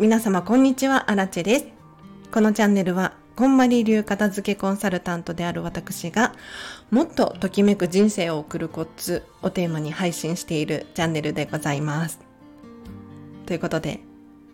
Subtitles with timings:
[0.00, 1.66] 皆様こんにちは、アラチェです。
[2.30, 6.36] このチャンネルは、こんまり流片付けコンサルタントである私が、
[6.92, 12.20] もっとときめく人生を送るコツをテーマに配信しているチャンネルでございます。
[13.46, 13.98] ということで、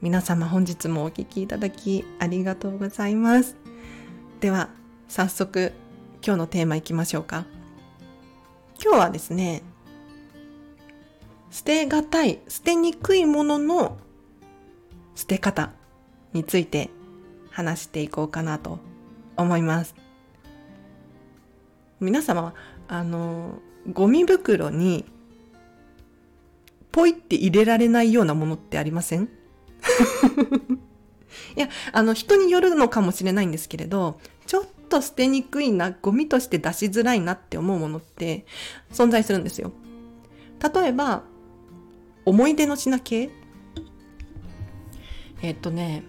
[0.00, 3.56] 皆様本日もお聴きいただきありがとうございます。
[4.38, 4.68] では、
[5.08, 5.72] 早速、
[6.24, 7.46] 今日のテーマいきましょうか。
[8.80, 9.62] 今日はですね、
[11.50, 13.98] 捨てがたい、捨てにくいものの
[15.14, 15.72] 捨て方
[16.32, 16.90] について
[17.50, 18.78] 話していこうかなと
[19.36, 19.94] 思います。
[22.00, 22.54] 皆様、
[22.88, 23.58] あの、
[23.92, 25.04] ゴミ袋に
[26.90, 29.28] ポイって入れられないようなものってありません？
[31.56, 38.44] いや、あの、人によるのかもしれないんですけれど、ちょっと捨てにくいな、ゴミとして出しづらいなって思うものって
[38.92, 39.72] 存在するんですよ。
[40.74, 41.24] 例えば、
[42.24, 43.30] 思い出の品系？
[45.42, 46.04] えっとね、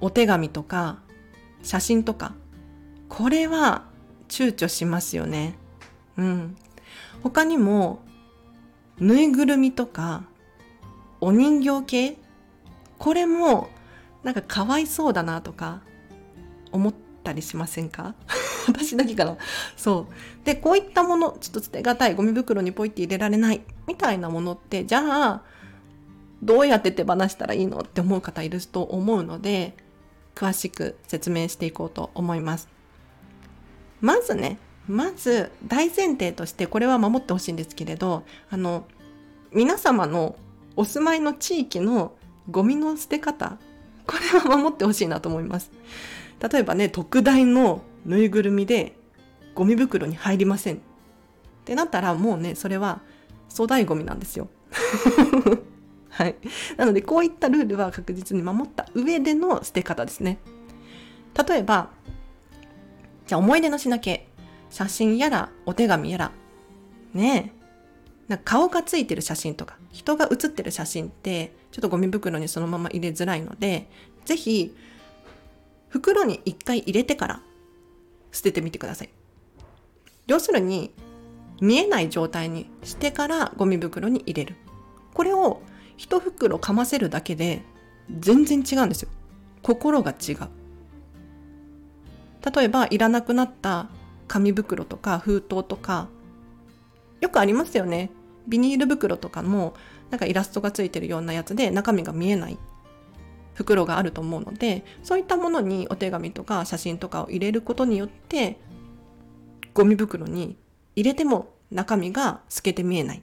[0.00, 0.98] お手紙とか、
[1.62, 2.34] 写真とか、
[3.08, 3.84] これは
[4.28, 5.56] 躊躇しますよね。
[6.16, 6.56] うん。
[7.22, 8.00] 他にも、
[8.98, 10.24] ぬいぐるみとか、
[11.20, 12.16] お人形系
[12.98, 13.68] これも、
[14.24, 15.82] なんかかわいそうだなとか、
[16.72, 18.14] 思ったりしませんか？
[18.68, 19.36] 私だけかな。
[19.76, 20.44] そう。
[20.44, 25.00] で、こういったもの、ちょっと捨てがたい、ゴミ袋にポイって入れられない、みたいなものって、じゃ
[25.32, 25.42] あ、
[26.42, 29.74] どうやって手放したらいいのって思う方いると思うので、
[30.34, 32.68] 詳しく説明していこうと思います。
[34.00, 38.86] まずね、まず大前提としてこれは守ってほしいんですけれど、あの、
[39.52, 40.36] 皆様の
[40.76, 42.12] お住まいの地域の
[42.50, 43.58] ゴミの捨て方、
[44.06, 45.70] これは守ってほしいなと思います。
[46.40, 48.96] 例えばね、特大のぬいぐるみで
[49.54, 50.78] ゴミ袋に入りませんっ
[51.64, 53.00] てなったらもうね、それは
[53.50, 54.48] 粗大ゴミなんですよ。
[56.18, 56.34] はい。
[56.76, 60.38] なので、こういったルールは確実に守った上での捨て方ですね。
[61.48, 61.90] 例えば、
[63.28, 64.26] じゃあ思い出の品系。
[64.68, 66.32] 写真やら、お手紙やら。
[67.14, 67.58] ねえ。
[68.26, 73.88] なんか顔がついてる写真とか、人が写ってる写真って、ちょっとゴミ袋にそのまま入れづらいので、
[74.24, 74.74] ぜひ、
[75.88, 77.42] 袋に一回入れてから
[78.32, 79.10] 捨ててみてください。
[80.26, 80.92] 要するに、
[81.60, 84.56] 見えない状態にしてからゴミ袋に入れる。
[85.14, 85.62] これを
[85.98, 87.62] 一袋かませるだけで
[88.18, 89.10] 全然違うんですよ。
[89.62, 90.36] 心が違う。
[92.54, 93.88] 例えば、いらなくなった
[94.28, 96.08] 紙袋とか封筒とか、
[97.20, 98.10] よくありますよね。
[98.46, 99.74] ビニール袋とかも、
[100.10, 102.58] なんかイラストがついてるようなやつで中身が見えない
[103.52, 108.60] 袋があると思うので、そういったものにお手紙とか写真とかを入れることによって、
[109.74, 110.56] ゴミ袋に
[110.94, 113.22] 入れても中身が透けて見えない。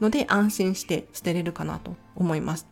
[0.00, 2.66] ので安心して捨てれるかなと思います。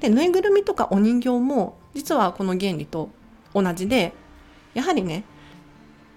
[0.00, 3.10] で、ぬいぐるみとかお人形も実はこの原理と
[3.54, 4.12] 同じで、
[4.74, 5.24] やはりね、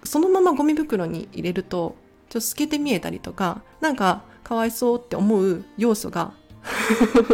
[0.04, 1.96] そのままゴミ袋に入れると、
[2.30, 6.34] ちょっと透けて見えたりとか、なんかかわいそうって思う要素が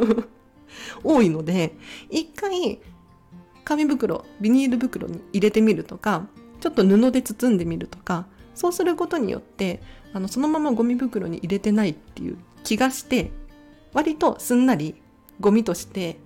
[1.03, 1.75] 多いので、
[2.09, 2.79] 一回
[3.63, 6.27] 紙袋、ビニール袋に入れてみるとか、
[6.59, 8.25] ちょっと布で包んでみるとか、
[8.55, 9.81] そうすることによって、
[10.13, 13.31] あの、そのままゴミ袋に入れてないっていう気がして
[13.93, 15.01] 割とすんなり
[15.39, 16.17] ゴミとして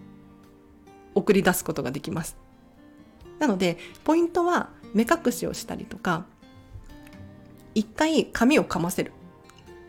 [1.14, 2.36] 送り出すことができます。
[3.38, 6.26] なのでポイントは目隠しをしたりとか
[7.76, 9.12] 一回紙をかませる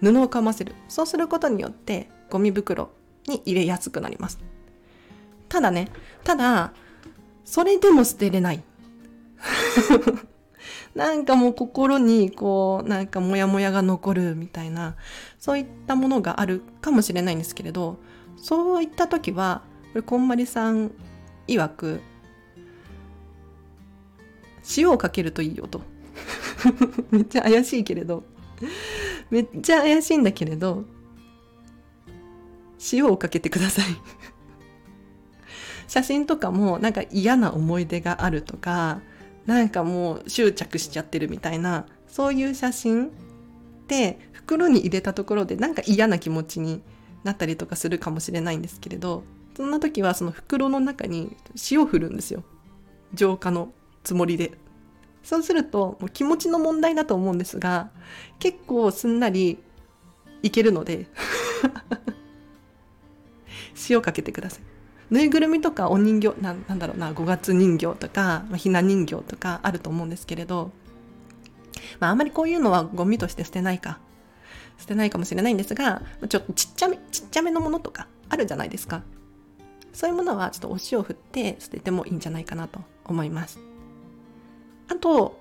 [0.02, 2.90] 布をかませるそうすることによってゴミ袋
[3.26, 4.38] に入れやすくなります。
[5.48, 5.88] ただね、
[6.22, 6.74] ただ、
[7.46, 8.62] それでも捨てれない。
[10.94, 14.96] なんかもう心にこう、なんかモヤモヤが残るみたいな、
[15.38, 17.98] そういったものがあるかもしれないんですけれど、
[18.36, 20.92] そういった時は、これこんまりさん
[21.48, 22.00] 曰く、
[24.76, 25.80] 塩をかけるといいよと。
[27.10, 28.24] めっちゃ怪しいけれど、
[29.30, 30.84] めっちゃ怪しいんだけれど、
[32.92, 33.84] 塩をかけてください
[35.86, 39.00] 写真とかもなんか嫌な思い出があるとか、
[39.46, 43.10] なんかもう執着しちゃってるみたいな、そういう写真っ
[43.88, 46.82] て袋に入れたところでなんか嫌な気持ちに
[47.24, 49.24] なったりとかするかもしれないんですけれど、
[49.56, 51.36] そんな時はその袋の中に
[51.70, 52.42] 塩を振るんですよ。
[53.14, 53.72] 浄化の
[54.04, 54.52] つもりで。
[55.22, 57.90] そうするともう気持ちの問題だと思うんですが、
[58.38, 59.58] 結構すんなり
[60.42, 61.06] いけるので
[63.88, 64.71] 塩かけてください。
[65.12, 70.70] ぬいぐるみとかお人形ななんだろうな5月人形とか、ひな人形とかあると思うんですけれど、
[72.00, 73.98] まあ、あまりこういうのはゴミとして捨てないか
[74.78, 79.02] 捨てないかもしれないんですがちょっとちっちゃめちっちゃめのものとかあるじゃないですか。
[79.92, 83.58] そういうものはちょっとお塩を振って捨ててもいいんじゃないかなと思います。
[84.88, 85.38] あと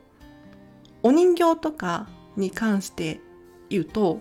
[1.01, 3.21] お人形とかに関して
[3.69, 4.19] 言うと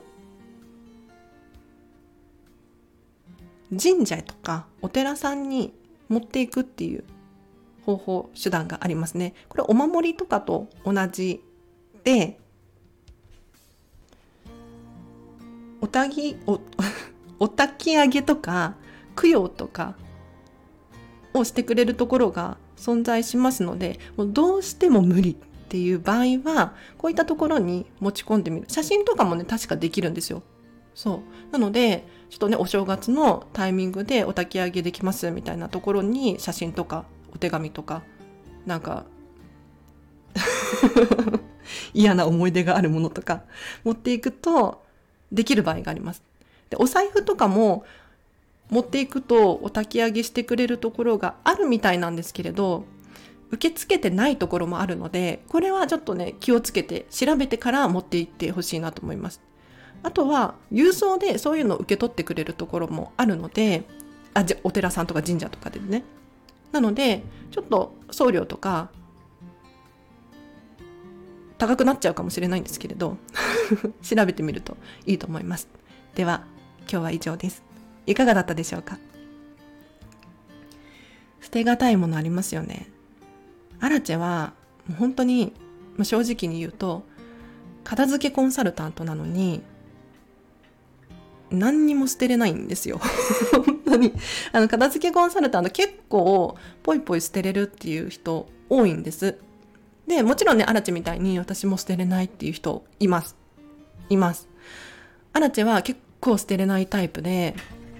[3.79, 5.73] 神社とかお寺さんに
[6.09, 7.05] 持っていくっていう
[7.87, 9.35] 方法手段がありますね。
[9.49, 11.43] これお守りとかと同じ
[12.05, 12.39] で
[15.81, 16.61] おたぎお
[17.39, 18.75] お焚き上げとか
[19.17, 19.97] 供養とか
[21.33, 25.37] をしてくれるところが存在しますのでもうどうしても無理っ
[25.69, 28.67] ていう場合はこういったところに持ち込んでみる。
[28.69, 30.43] 写真とかもね確かできるんですよ。
[30.95, 31.53] そう。
[31.53, 37.05] なのでちょっとねお正月のタイミングでお焚き上げできますみたいなところに写真とか
[37.35, 38.03] お手紙とか
[38.67, 39.05] なんか
[41.93, 43.43] 嫌な思い出があるものとか
[43.85, 44.83] 持っていくと
[45.33, 46.23] できる場合があります。
[46.71, 47.85] でお財布とかも
[48.71, 52.85] 持っていくとお焚き上げしてくれるところがあるみたいなんですけれど
[53.51, 59.41] 受け付けてないところもあるのでこれはちょっとね気をつけて調べてから持って行ってほしいなと思います。
[60.03, 63.85] あとは郵送でそういうのを受け取ってくれるところもあるので
[64.33, 66.05] あじゃお寺さんとか神社とかでね。
[66.73, 68.91] なのでちょっと送料とか
[71.59, 73.17] 高くなっちゃうかもしれないんですけれど
[74.03, 75.69] 調べてみるといいと思います。
[76.15, 76.45] では
[76.83, 77.63] 今日は以上です。
[78.07, 78.99] いかがだったでしょうか？
[81.41, 82.89] 捨てがたいものありますよね。
[83.81, 84.53] アラチェは
[84.87, 85.53] もう本当に
[86.03, 87.05] 正直に言うと
[87.85, 89.63] 片付けコンサルタントなのに
[91.51, 93.01] 何にも捨てれないんですよ。
[93.53, 94.13] 本当に。
[94.53, 99.39] あの、片付けコンサルタント結構、ポイポイ捨てれるっていう人多いんです。
[100.07, 103.37] で、もちろんね、アラチみたいに私も捨てれないっていう人います。
[104.09, 104.49] います。
[105.33, 107.55] アラチは結構捨てれないタイプで、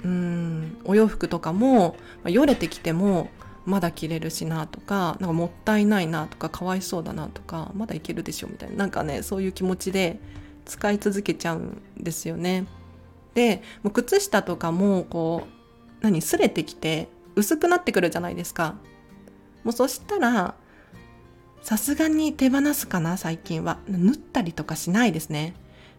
[0.05, 3.29] うん、お洋服とかも、ま、よれてきても、
[3.67, 10.19] まだ着れるしなとか、なんかもったいないなとか、かわいそうだなとか、まだいけるでしょみたいな、なんかね、そういう気持ちで
[10.65, 12.67] 使い続けちゃうんですよね。
[13.35, 18.77] でもう靴下とかもこう何擦れてきて薄くなってくるじゃないですか。
[19.65, 20.55] もうそしたら
[21.63, 23.79] さすがに手放すかな最近は。
[23.87, 25.55] 縫ったりとかしないですね。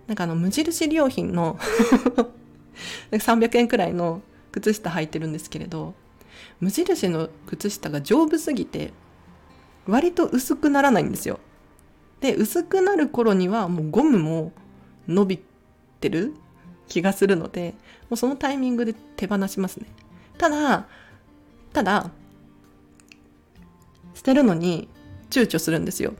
[0.07, 1.57] なんかあの無印良品の
[3.11, 5.93] 300円くらいの靴下履いてるんですけれど
[6.59, 8.93] 無印の靴下が丈夫すぎて
[9.87, 11.39] 割と薄くならないんですよ。
[12.19, 14.51] で薄くなる頃にはもうゴムも
[15.07, 15.39] 伸び
[15.99, 16.33] てる
[16.91, 17.73] 気がするので、
[18.09, 19.87] もうそのタイミングで手放しますね。
[20.37, 20.87] ただ、
[21.71, 22.11] ただ、
[24.13, 24.89] 捨てるのに
[25.29, 26.13] 躊躇するんですよ。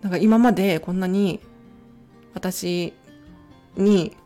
[0.00, 1.38] なんか今までこんなに
[2.34, 2.92] 私
[3.76, 4.16] に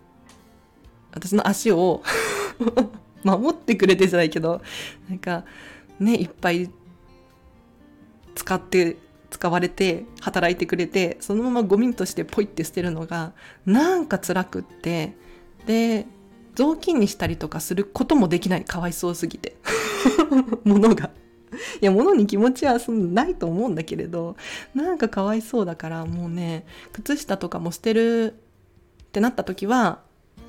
[1.13, 2.03] 私の足を
[3.23, 4.63] 守ってくれてじゃないけど
[5.11, 5.45] なんか
[6.01, 6.71] ねいっぱい
[8.35, 8.97] 使って
[9.31, 13.33] 使われて働いてくれてそのままゴミとしてポイって捨てるのが
[13.65, 15.17] なんか辛くって
[15.67, 16.07] で
[16.55, 18.65] 雑巾にしたりとかすることもできない。
[18.65, 19.57] かわいそうすぎて。
[20.65, 21.11] 物が。
[21.81, 24.37] いや物に気持ちはそんないと思うんだけれど
[24.75, 28.35] なんかかわいそうだからもうね靴下とかも捨てる
[29.05, 30.01] ってなった時は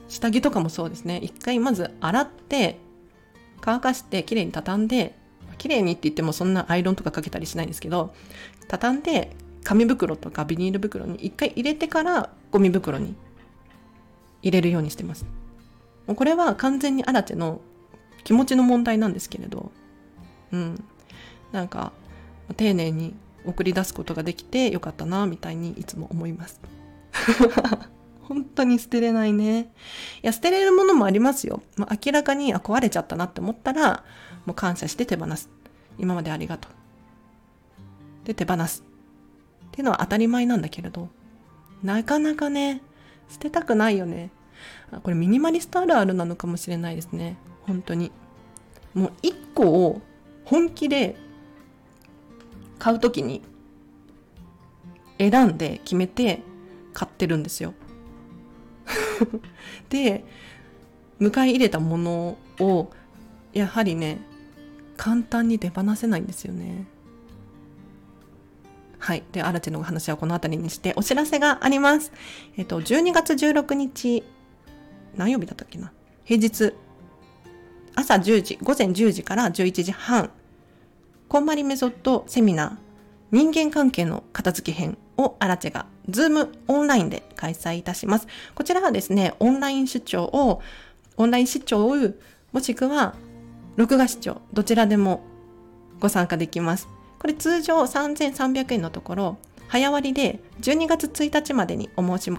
[0.10, 1.20] 下着とかもそうですね。
[1.22, 2.80] 一回まず洗って
[3.62, 5.16] 乾かしてきれいに畳んで
[5.58, 8.14] 綺麗にって言ってもそんなアイロンとかかけたりしないんですけど
[8.68, 13.16] 畳んで紙袋とかビニール袋に一回入れてからゴミ袋に
[14.42, 15.26] 入れるようにしてます。
[16.06, 17.60] もうこれは完全にアラチェの
[18.24, 19.72] 気持ちの問題なんですけれど、
[20.52, 20.84] うん。
[21.52, 21.92] なんか、
[22.56, 23.14] 丁寧に
[23.46, 26.62] 送り出すことができてよかったな、みたいにいつも思います。
[28.28, 29.74] 本当に捨てれないね。
[30.22, 31.62] いや、捨てれるものもありますよ。
[31.78, 34.04] まあ、明らかにあ壊れちゃったなって思ったら、
[34.46, 35.50] もう感謝して手放す。
[35.98, 36.78] 今までありがとう。
[38.28, 38.84] で手放す
[39.68, 41.08] っていうのは当たり前なんだけれど
[41.82, 42.82] なかなかね
[43.30, 44.32] 捨てたくないよね
[45.02, 48.12] これミニマリストあるあるなのかもしれないですね本当に
[48.94, 50.02] もう一個を
[50.44, 51.16] 本気で
[52.80, 53.42] 買う時に
[55.20, 56.42] 選んで決めて
[56.94, 57.74] 買ってるんですよ
[59.90, 60.24] で
[61.20, 62.92] 迎え入れたものを
[63.54, 64.20] やはりね
[64.98, 66.86] 簡単に手放せないんですよね。
[69.00, 69.24] はい。
[69.32, 72.12] で、アラチェの話はこの辺りにして、お知らせがあります。
[72.58, 74.24] えっと、12月16日、
[75.16, 75.92] 何曜日だったっけな？
[76.26, 76.74] 平日、
[77.96, 80.32] 朝10時、午前10時から11時半、
[81.30, 82.78] こんまりメソッドセミナー、
[83.32, 84.98] 人間関係の片付け編。
[85.18, 88.28] をアラチェが、ズームオンラインで開催いたします。
[88.56, 90.62] こちらはですね、オンライン出張を、
[91.18, 91.96] オンライン出張を、
[92.54, 93.16] もしくは
[93.76, 95.24] 録画視聴、どちらでも
[96.00, 96.88] ご参加できます。
[97.20, 102.32] これ通常3300円のところ、早割で12月1日までにお申し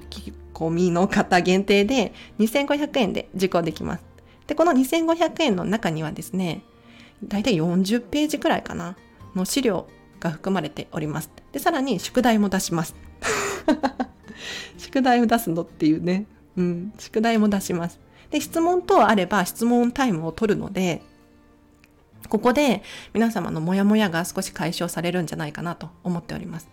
[0.55, 4.05] 込みの方限定で2500円で受講できます。
[4.47, 6.63] で、この2500円の中にはですね、
[7.23, 8.97] だいたい40ページくらいかな、
[9.35, 9.87] の資料
[10.21, 11.31] が含まれております。
[11.53, 12.95] で、さらに宿題も出します。
[14.79, 16.27] 宿題を出すのっていうね。
[16.57, 18.01] うん、宿題も出します。
[18.31, 21.03] で、質問等あれば質問タイムを取るので、
[22.29, 22.83] ここで
[23.15, 26.69] 皆様のモヤモヤが少し解消されるんじゃないかなと思っております。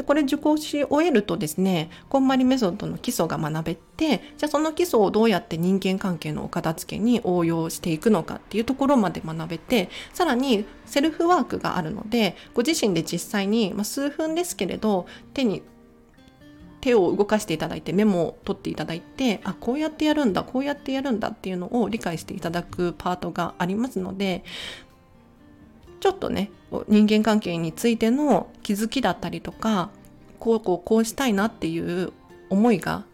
[0.00, 15.62] でこれ受講し終えるとですね、こんまりメソッドの基礎が学べて、じゃあその基礎をどうやって人間関係のお片付けに応用していくのかっていうところまで学べて、さらにセルフワークがあるので、ご自身で実際に、まあ、数分ですけれど、手に
[16.80, 26.50] 手を動かしていただいてメモを取っていただいてあこうやってやるんだこうやってやるんだっていうのを理解していただくパートがありますのでょっとね
[26.88, 29.90] 人間関係についての気づきだったりとか
[30.38, 32.12] こうこうこうしたいなっていう
[32.48, 33.04] 思いが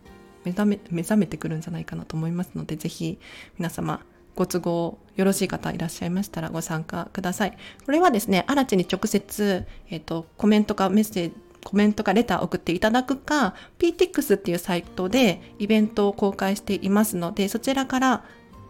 [0.45, 3.19] 目覚め目覚めてくるんじゃないかなと思いますので是非
[3.59, 4.01] 皆様
[4.37, 7.57] ご都合よろしい方いらっしゃいましたらご参加ください。
[7.85, 11.35] これはですね、アラチに直接、えっ、ー、と、コメントかメッセージ、
[11.65, 18.25] コメントかレター送っていただくか、PTX っていうサイトでイベントを公開していますので、そちらから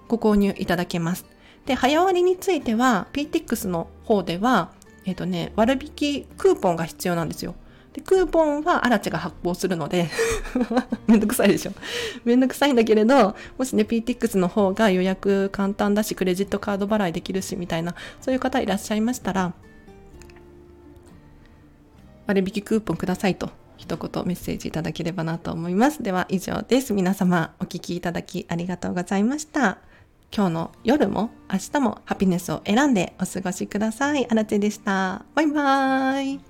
[0.07, 1.27] ご購入いただけます。
[1.67, 4.71] で、早割については、PTX の方では、
[5.05, 7.55] えっ、ー、とね、割引クーポンが必要なんですよ。
[7.93, 10.09] で、クーポンはアラチが発行するので
[11.07, 11.73] めんどくさいでしょ。
[12.25, 19.55] めんどくさいんだけれど、もしね、PTX の方が予約簡単だし、クレジットカード払いできるし、みたいな、そういう方いらっしゃいましたら、
[22.27, 26.03] 割引クーポンくださいと一言メッセージいただければなと思います。
[26.03, 26.93] では以上です。
[26.93, 29.79] 皆様お聴きいただきありがとうございました。
[30.37, 34.31] 今日の夜も明日もハピネスを選んでお過ごしください。
[34.31, 35.25] あらちでした。
[35.35, 36.41] バイバーイ。